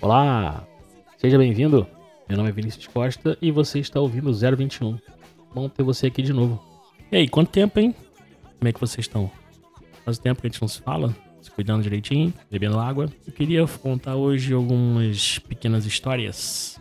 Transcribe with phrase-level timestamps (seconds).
[0.00, 0.64] Olá,
[1.16, 1.84] seja bem-vindo.
[2.28, 4.96] Meu nome é Vinícius Costa e você está ouvindo 021.
[5.52, 6.62] Bom ter você aqui de novo.
[7.10, 7.92] E aí, quanto tempo, hein?
[8.58, 9.28] Como é que vocês estão?
[10.04, 13.10] Faz tempo que a gente não se fala, se cuidando direitinho, bebendo água.
[13.26, 16.80] Eu queria contar hoje algumas pequenas histórias.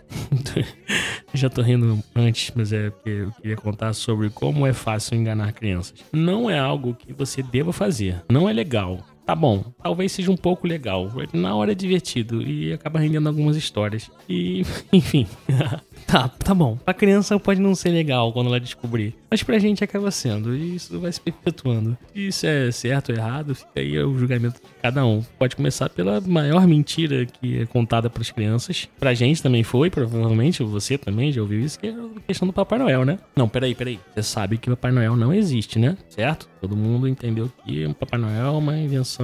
[1.33, 5.53] Já tô rindo antes, mas é porque eu queria contar sobre como é fácil enganar
[5.53, 6.05] crianças.
[6.13, 10.37] Não é algo que você deva fazer, não é legal tá bom, talvez seja um
[10.37, 11.11] pouco legal.
[11.33, 14.09] Na hora é divertido e acaba rendendo algumas histórias.
[14.27, 14.63] E,
[14.93, 15.27] enfim.
[16.07, 16.77] tá, tá bom.
[16.77, 19.13] Pra criança pode não ser legal quando ela descobrir.
[19.29, 20.55] Mas pra gente acaba sendo.
[20.55, 21.97] E isso vai se perpetuando.
[22.15, 25.21] Isso é certo ou errado, fica aí o julgamento de cada um.
[25.37, 28.87] Pode começar pela maior mentira que é contada pras crianças.
[28.97, 30.63] Pra gente também foi, provavelmente.
[30.63, 33.19] Você também já ouviu isso, que é a questão do Papai Noel, né?
[33.35, 33.99] Não, peraí, peraí.
[34.15, 35.97] Você sabe que o Papai Noel não existe, né?
[36.07, 36.47] Certo?
[36.61, 39.16] Todo mundo entendeu que o Papai Noel é uma invenção.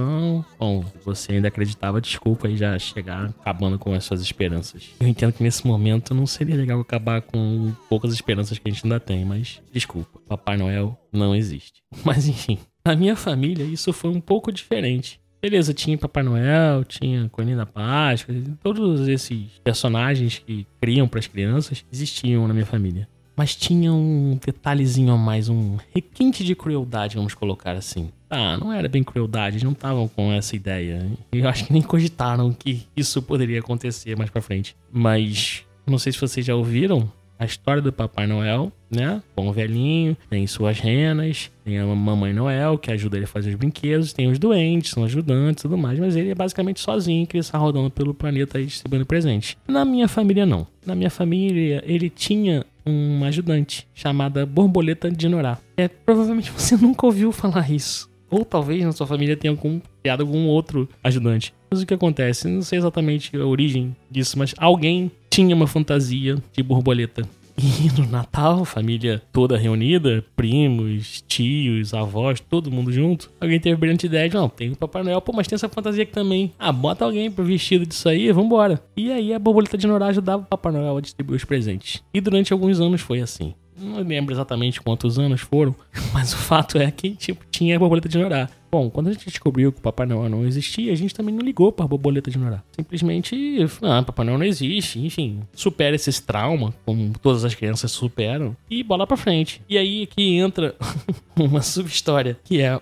[0.58, 4.90] Bom, você ainda acreditava, desculpa aí já chegar acabando com as suas esperanças.
[5.00, 8.84] Eu entendo que nesse momento não seria legal acabar com poucas esperanças que a gente
[8.84, 11.82] ainda tem, mas desculpa, Papai Noel não existe.
[12.04, 15.20] Mas enfim, na minha família isso foi um pouco diferente.
[15.40, 21.26] Beleza, tinha Papai Noel, tinha Coelhinho da Páscoa, todos esses personagens que criam para as
[21.26, 23.06] crianças existiam na minha família.
[23.36, 28.10] Mas tinha um detalhezinho a mais, um requinte de crueldade, vamos colocar assim.
[28.30, 31.06] Ah, não era bem crueldade, não estavam com essa ideia.
[31.32, 34.76] Eu acho que nem cogitaram que isso poderia acontecer mais pra frente.
[34.92, 39.22] Mas, não sei se vocês já ouviram, a história do Papai Noel, né?
[39.36, 43.56] Bom velhinho, tem suas renas, tem a Mamãe Noel, que ajuda ele a fazer os
[43.56, 47.36] brinquedos, tem os doentes, são ajudantes e tudo mais, mas ele é basicamente sozinho, que
[47.36, 49.56] ele está rodando pelo planeta e distribuindo presentes.
[49.66, 50.66] Na minha família, não.
[50.86, 55.58] Na minha família, ele tinha uma ajudante chamada Borboleta de Norá.
[55.76, 58.10] É, provavelmente você nunca ouviu falar isso.
[58.30, 61.54] Ou talvez na sua família tenha algum, criado algum outro ajudante.
[61.70, 62.48] Mas o que acontece?
[62.48, 67.28] Não sei exatamente a origem disso, mas alguém tinha uma fantasia de borboleta.
[67.56, 73.30] E no Natal, família toda reunida, primos, tios, avós, todo mundo junto.
[73.40, 75.68] Alguém teve a brilhante ideia de, não, tem o Papai Noel, pô, mas tem essa
[75.68, 76.52] fantasia aqui também.
[76.58, 78.82] Ah, bota alguém pro vestido disso aí, vambora.
[78.96, 82.02] E aí a borboleta de Norá ajudava o Papai Noel a distribuir os presentes.
[82.12, 83.54] E durante alguns anos foi assim.
[83.76, 85.74] Não lembro exatamente quantos anos foram,
[86.12, 88.48] mas o fato é que tipo, tinha a borboleta de Norá.
[88.74, 91.44] Bom, quando a gente descobriu que o Papai Noel não existia, a gente também não
[91.44, 92.60] ligou para a borboleta de Norá.
[92.72, 98.56] Simplesmente, ah, Papai Noel não existe, enfim, supera esses traumas, como todas as crianças superam,
[98.68, 99.62] e bola para frente.
[99.68, 100.74] E aí que entra
[101.38, 102.80] uma sub-história, que é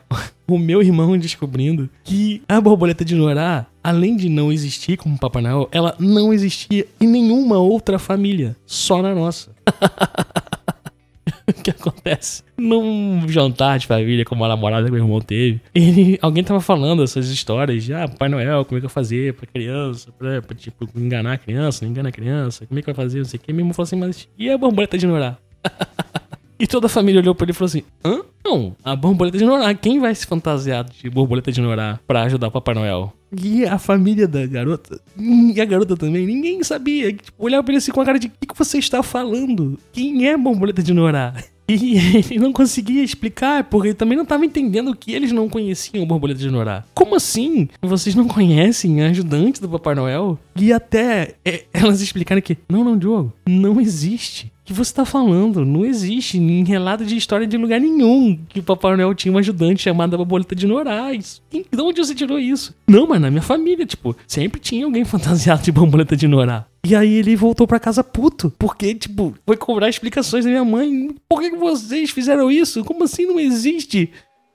[0.49, 5.43] o meu irmão descobrindo que a borboleta de Norá, além de não existir como Papai
[5.43, 9.55] Noel, ela não existia em nenhuma outra família, só na nossa.
[11.65, 12.43] que acontece?
[12.59, 17.03] Num jantar de família, como a namorada que meu irmão teve, ele, alguém tava falando
[17.03, 20.57] essas histórias de, ah, Pai Noel, como é que eu fazer pra criança, pra, pra,
[20.57, 23.39] tipo, enganar a criança, não engana a criança, como é que vai fazer, não sei
[23.39, 23.53] o que.
[23.53, 25.37] Meu irmão falou assim, mas e a borboleta de Norá?
[26.59, 28.23] e toda a família olhou pra ele e falou assim, hã?
[28.45, 29.73] Não, a borboleta de Norá.
[29.75, 33.13] Quem vai se fantasiar de borboleta de Norá pra ajudar o Papai Noel?
[33.41, 37.13] E a família da garota, e a garota também, ninguém sabia.
[37.13, 39.79] Tipo, olhava pra ele assim com a cara de: o que, que você está falando?
[39.93, 41.33] Quem é borboleta de Norá?
[41.69, 46.07] E ele não conseguia explicar, porque também não estava entendendo que eles não conheciam o
[46.07, 46.85] Borboleta de Norá.
[46.95, 47.69] Como assim?
[47.81, 50.39] Vocês não conhecem a ajudante do Papai Noel?
[50.57, 55.65] E até é, elas explicaram que, não, não, Diogo, não existe que você tá falando?
[55.65, 59.41] Não existe em relato de história de lugar nenhum que o Papai Noel tinha uma
[59.41, 61.43] ajudante chamada Borboleta de Norais.
[61.51, 62.75] De onde você tirou isso?
[62.89, 66.67] Não, mas na minha família, tipo, sempre tinha alguém fantasiado de Borboleta de Norá.
[66.85, 71.11] E aí ele voltou para casa puto, porque, tipo, foi cobrar explicações da minha mãe.
[71.29, 72.85] Por que vocês fizeram isso?
[72.85, 74.11] Como assim não existe?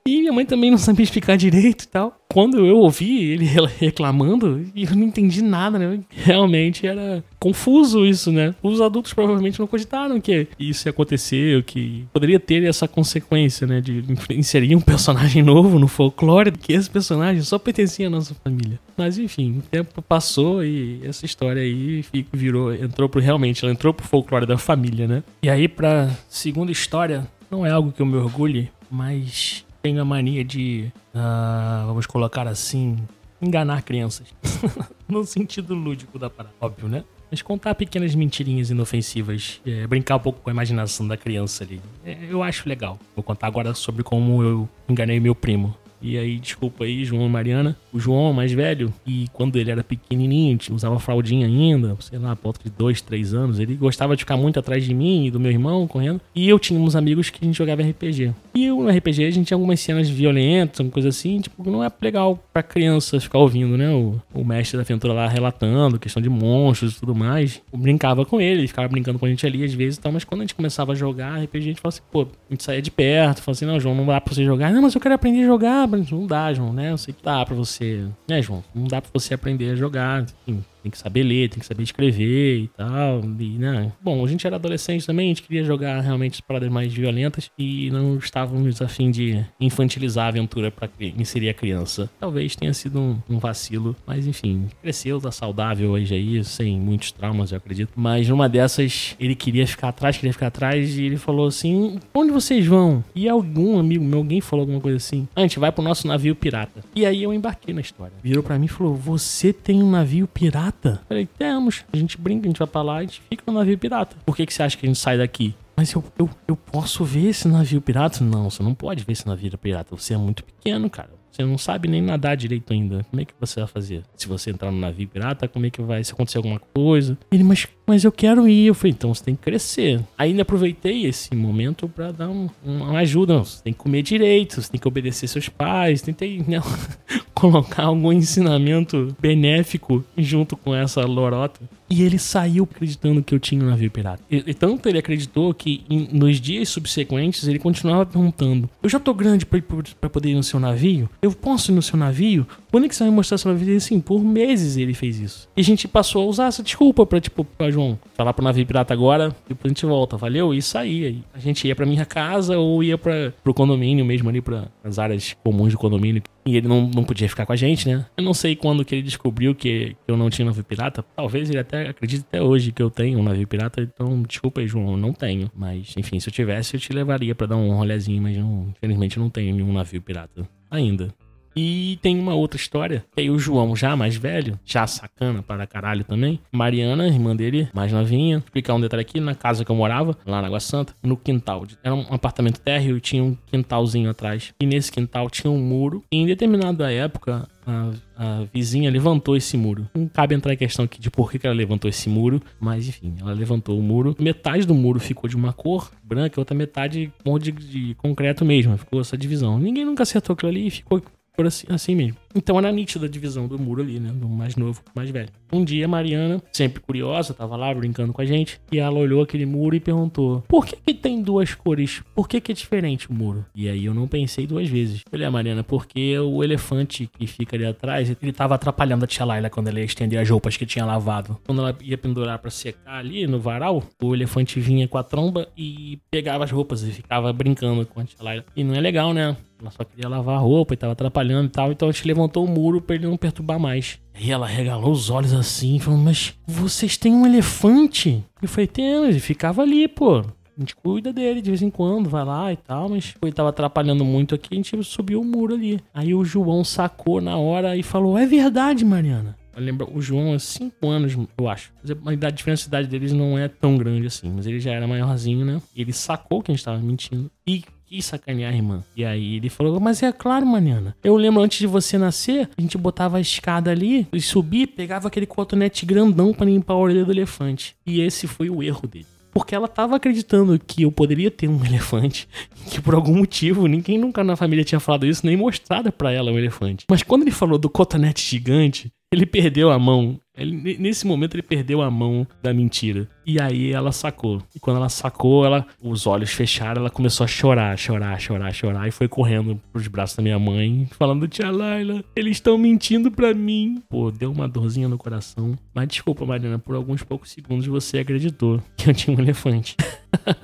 [0.07, 2.17] E minha mãe também não sabia explicar direito e tal.
[2.31, 3.45] Quando eu ouvi ele
[3.77, 5.99] reclamando, eu não entendi nada, né?
[6.09, 8.55] Realmente era confuso isso, né?
[8.63, 13.81] Os adultos provavelmente não cogitaram que isso ia acontecer, que poderia ter essa consequência, né?
[13.81, 18.79] De inserir um personagem novo no folclore, que esse personagem só pertencia à nossa família.
[18.95, 23.93] Mas enfim, o tempo passou e essa história aí virou, entrou pro, realmente, ela entrou
[23.93, 25.23] pro folclore da família, né?
[25.43, 30.05] E aí, pra segunda história, não é algo que eu me orgulhe, mas tenho a
[30.05, 32.97] mania de, uh, vamos colocar assim,
[33.41, 34.27] enganar crianças.
[35.07, 37.05] no sentido lúdico da parada, óbvio, né?
[37.31, 41.81] Mas contar pequenas mentirinhas inofensivas, é, brincar um pouco com a imaginação da criança ali.
[42.05, 42.99] É, eu acho legal.
[43.15, 45.75] Vou contar agora sobre como eu enganei meu primo.
[46.01, 47.75] E aí, desculpa aí, João e Mariana.
[47.91, 52.57] O João mais velho e quando ele era pequenininho, usava fraldinha ainda, sei lá, por
[52.63, 55.51] de dois, três anos, ele gostava de ficar muito atrás de mim e do meu
[55.51, 56.21] irmão correndo.
[56.33, 58.33] E eu tinha uns amigos que a gente jogava RPG.
[58.55, 61.91] E no RPG a gente tinha algumas cenas violentas, alguma coisa assim, tipo, não é
[62.01, 63.89] legal pra criança ficar ouvindo, né?
[63.89, 67.61] O, o mestre da aventura lá relatando, questão de monstros e tudo mais.
[67.71, 70.11] Eu brincava com ele, ele ficava brincando com a gente ali às vezes e tal,
[70.11, 72.63] mas quando a gente começava a jogar RPG, a gente falava assim, pô, a gente
[72.63, 74.71] saía de perto, falava assim, não, João, não dá pra você jogar.
[74.71, 75.86] Não, mas eu quero aprender a jogar.
[75.87, 76.91] Não dá, João, né?
[76.91, 78.05] Eu sei que dá pra você.
[78.27, 78.63] Né, João?
[78.73, 80.25] Não dá pra você aprender a jogar.
[80.47, 83.21] Enfim, tem que saber ler, tem que saber escrever e tal.
[83.39, 83.91] E, né?
[84.01, 87.89] Bom, a gente era adolescente também, a gente queria jogar realmente paradas mais violentas e
[87.91, 92.09] não estávamos a fim de infantilizar a aventura para inserir a criança.
[92.19, 97.11] Talvez tenha sido um, um, vacilo, mas enfim, cresceu, tá saudável hoje aí, sem muitos
[97.11, 97.91] traumas, eu acredito.
[97.95, 102.31] Mas numa dessas, ele queria ficar atrás, queria ficar atrás e ele falou assim: onde
[102.31, 103.03] vocês vão?
[103.13, 106.35] E algum amigo meu, alguém falou alguma coisa assim: a gente vai pro nosso navio
[106.35, 106.83] pirata.
[106.95, 108.13] E aí eu embarquei na história.
[108.23, 110.76] Virou para mim e falou: você tem um navio pirata?
[110.81, 111.01] Pirata?
[111.07, 111.83] Falei, temos.
[111.91, 114.15] A gente brinca, a gente vai pra lá, a gente fica no navio pirata.
[114.25, 115.55] Por que, que você acha que a gente sai daqui?
[115.75, 118.23] Mas eu, eu, eu posso ver esse navio pirata?
[118.23, 119.95] Não, você não pode ver esse navio pirata.
[119.95, 121.17] Você é muito pequeno, cara.
[121.37, 123.05] Você não sabe nem nadar direito ainda.
[123.11, 124.01] Como é que você vai fazer?
[124.15, 126.03] Se você entrar no navio pirata, como é que vai?
[126.03, 127.15] Se acontecer alguma coisa?
[127.31, 128.65] Ele, mas, mas eu quero ir.
[128.65, 130.03] Eu falei, então você tem que crescer.
[130.17, 133.37] Ainda aproveitei esse momento para dar um, uma ajuda.
[133.37, 136.01] Você tem que comer direito, você tem que obedecer seus pais.
[136.01, 136.59] Tentei né,
[137.37, 141.59] colocar algum ensinamento benéfico junto com essa lorota.
[141.89, 144.21] E ele saiu acreditando que eu tinha um navio pirata.
[144.29, 148.99] E, e tanto ele acreditou que em, nos dias subsequentes ele continuava perguntando: Eu já
[148.99, 151.09] tô grande para poder ir no seu navio?
[151.21, 152.45] Eu posso ir no seu navio?
[152.69, 153.73] Quando é que você vai mostrar seu navio?
[153.73, 155.47] E assim, por meses ele fez isso.
[155.55, 158.65] E a gente passou a usar essa desculpa pra, tipo, pra João, falar pro navio
[158.65, 160.53] pirata agora, depois a gente volta, valeu?
[160.53, 161.15] E saía.
[161.33, 164.99] A gente ia pra minha casa ou ia pra, pro condomínio mesmo ali, pra as
[164.99, 166.21] áreas comuns do condomínio.
[166.45, 168.05] E ele não, não podia ficar com a gente, né?
[168.15, 171.03] Eu não sei quando que ele descobriu que eu não tinha navio pirata.
[171.15, 173.81] Talvez ele até acredite até hoje que eu tenho um navio pirata.
[173.81, 175.51] Então, desculpa aí, João, eu não tenho.
[175.55, 178.21] Mas, enfim, se eu tivesse, eu te levaria para dar um rolezinho.
[178.21, 181.13] Mas, não, infelizmente, eu não tenho nenhum navio pirata ainda.
[181.57, 185.65] E tem uma outra história, que aí o João, já mais velho, já sacana para
[185.65, 186.39] caralho também.
[186.51, 188.37] Mariana, irmã dele, mais novinha.
[188.37, 191.65] Explicar um detalhe aqui, na casa que eu morava, lá na Água Santa, no quintal.
[191.83, 194.53] Era um apartamento térreo e tinha um quintalzinho atrás.
[194.61, 196.03] E nesse quintal tinha um muro.
[196.11, 199.89] E em determinada época, a, a, vizinha levantou esse muro.
[199.93, 203.15] Não cabe entrar em questão aqui de por que ela levantou esse muro, mas enfim,
[203.19, 204.15] ela levantou o muro.
[204.19, 207.11] Metade do muro ficou de uma cor branca, outra metade
[207.41, 208.77] de, de concreto mesmo.
[208.77, 209.59] Ficou essa divisão.
[209.59, 211.01] Ninguém nunca acertou aquilo ali e ficou
[211.37, 212.17] por assim, assim mesmo.
[212.37, 214.11] Então era nítida a divisão do muro ali, né?
[214.13, 215.29] Do mais novo pro mais velho.
[215.51, 219.23] Um dia, a Mariana, sempre curiosa, tava lá brincando com a gente, e ela olhou
[219.23, 222.03] aquele muro e perguntou: Por que, que tem duas cores?
[222.13, 223.43] Por que, que é diferente o muro?
[223.55, 225.01] E aí eu não pensei duas vezes.
[225.09, 229.25] Falei, a Mariana, porque o elefante que fica ali atrás, ele tava atrapalhando a tia
[229.25, 231.39] Laila quando ela ia estender as roupas que tinha lavado.
[231.43, 235.47] Quando ela ia pendurar para secar ali no varal, o elefante vinha com a tromba
[235.57, 238.45] e pegava as roupas e ficava brincando com a tia Laila.
[238.55, 239.35] E não é legal, né?
[239.59, 241.71] Ela só queria lavar a roupa e tava atrapalhando e tal.
[241.71, 243.99] Então a gente levantou o muro pra ele não perturbar mais.
[244.19, 248.23] E ela regalou os olhos assim, falando: Mas vocês têm um elefante?
[248.41, 249.15] Eu falei: Temos.
[249.15, 250.19] E ficava ali, pô.
[250.19, 253.49] A gente cuida dele de vez em quando, vai lá e tal, mas ele tava
[253.49, 255.79] atrapalhando muito aqui, a gente subiu o muro ali.
[255.93, 259.37] Aí o João sacou na hora e falou: É verdade, Mariana.
[259.57, 261.71] Lembro, o João é 5 anos, eu acho.
[262.05, 264.71] A idade, a diferença de idade deles não é tão grande assim, mas ele já
[264.71, 265.61] era maiorzinho, né?
[265.75, 267.29] Ele sacou que a gente tava mentindo.
[267.45, 268.83] E quis sacanear a irmã.
[268.95, 270.95] E aí ele falou: Mas é claro, Mariana.
[271.03, 275.07] Eu lembro antes de você nascer, a gente botava a escada ali e subia, pegava
[275.07, 277.75] aquele cotonete grandão para limpar a orelha do elefante.
[277.85, 279.07] E esse foi o erro dele.
[279.31, 282.27] Porque ela tava acreditando que eu poderia ter um elefante,
[282.71, 286.31] que por algum motivo ninguém nunca na família tinha falado isso, nem mostrado para ela
[286.31, 286.85] um elefante.
[286.89, 290.19] Mas quando ele falou do cotonete gigante, ele perdeu a mão.
[290.35, 293.07] Ele, nesse momento ele perdeu a mão da mentira.
[293.25, 294.41] E aí ela sacou.
[294.53, 298.87] E quando ela sacou, ela, os olhos fecharam, ela começou a chorar, chorar, chorar, chorar.
[298.87, 303.33] E foi correndo pros braços da minha mãe, falando: Tia Laila, eles estão mentindo pra
[303.33, 303.81] mim.
[303.89, 305.57] Pô, deu uma dorzinha no coração.
[305.73, 309.75] Mas desculpa, Mariana, por alguns poucos segundos você acreditou que eu tinha um elefante.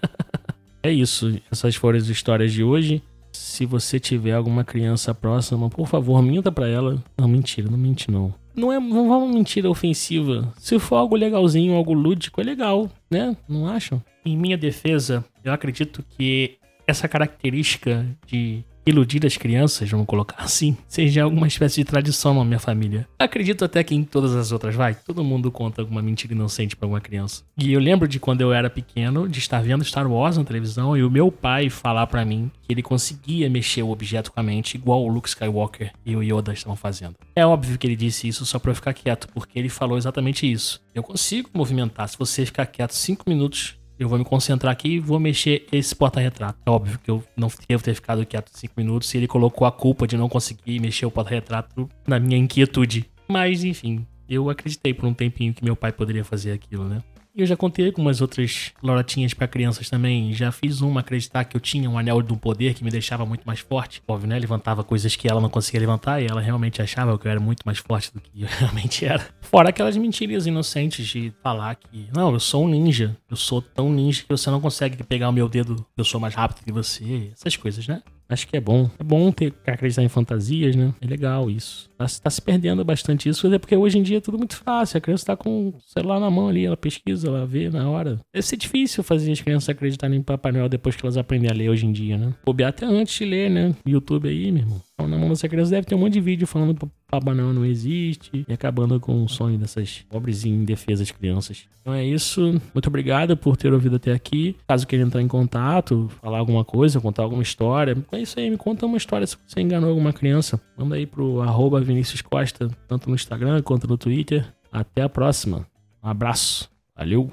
[0.81, 1.37] é isso.
[1.51, 3.03] Essas foram as histórias de hoje.
[3.33, 7.03] Se você tiver alguma criança próxima, por favor, minta pra ela.
[7.17, 10.53] Não, mentira, não mente não não é não é uma mentira ofensiva.
[10.57, 13.35] Se for algo legalzinho, algo lúdico, é legal, né?
[13.47, 14.01] Não acham?
[14.25, 16.57] Em minha defesa, eu acredito que
[16.87, 22.45] essa característica de iludir as crianças, vamos colocar assim, seja alguma espécie de tradição na
[22.45, 23.07] minha família.
[23.17, 26.85] Acredito até que em todas as outras vai, todo mundo conta alguma mentira inocente para
[26.85, 27.43] alguma criança.
[27.57, 30.97] E eu lembro de quando eu era pequeno, de estar vendo Star Wars na televisão
[30.97, 34.43] e o meu pai falar para mim que ele conseguia mexer o objeto com a
[34.43, 37.15] mente igual o Luke Skywalker e o Yoda estavam fazendo.
[37.35, 40.49] É óbvio que ele disse isso só pra eu ficar quieto, porque ele falou exatamente
[40.49, 40.81] isso.
[40.93, 44.99] Eu consigo movimentar, se você ficar quieto 5 minutos, eu vou me concentrar aqui e
[44.99, 46.59] vou mexer esse porta-retrato.
[46.65, 49.71] É óbvio que eu não devo ter ficado quieto 5 minutos e ele colocou a
[49.71, 53.09] culpa de não conseguir mexer o porta-retrato na minha inquietude.
[53.27, 57.03] Mas, enfim, eu acreditei por um tempinho que meu pai poderia fazer aquilo, né?
[57.35, 60.31] Eu já contei algumas outras lorotinhas para crianças também.
[60.33, 63.43] Já fiz uma acreditar que eu tinha um anel do poder que me deixava muito
[63.43, 64.03] mais forte.
[64.07, 64.37] Óbvio, né?
[64.37, 67.63] Levantava coisas que ela não conseguia levantar e ela realmente achava que eu era muito
[67.65, 69.27] mais forte do que eu realmente era.
[69.41, 73.17] Fora aquelas mentiras inocentes de falar que, não, eu sou um ninja.
[73.27, 76.35] Eu sou tão ninja que você não consegue pegar o meu dedo, eu sou mais
[76.35, 77.31] rápido que você.
[77.33, 78.03] Essas coisas, né?
[78.29, 78.89] Acho que é bom.
[78.99, 80.93] É bom ter acreditar em fantasias, né?
[81.01, 81.89] É legal isso.
[81.97, 84.97] Tá, tá, se perdendo bastante isso, é porque hoje em dia é tudo muito fácil.
[84.97, 88.19] A criança tá com o celular na mão ali, ela pesquisa, ela vê na hora.
[88.33, 91.53] Deve ser difícil fazer as crianças acreditarem em Papai Noel depois que elas aprendem a
[91.53, 92.33] ler hoje em dia, né?
[92.45, 93.75] Bobear até antes de ler, né?
[93.85, 94.81] YouTube aí, meu irmão.
[95.23, 98.45] Mão dessa criança deve ter um monte de vídeo falando que Papai Noel não existe
[98.47, 101.65] e acabando com o sonho dessas pobres e indefesas crianças.
[101.81, 102.61] Então é isso.
[102.73, 104.55] Muito obrigado por ter ouvido até aqui.
[104.67, 108.49] Caso queira entrar em contato, falar alguma coisa, contar alguma história, é isso aí.
[108.49, 110.61] Me conta uma história se você enganou alguma criança.
[110.77, 114.45] Manda aí pro arroba Vinícius Costa, tanto no Instagram quanto no Twitter.
[114.71, 115.65] Até a próxima.
[116.03, 116.69] Um abraço.
[116.95, 117.31] Valeu.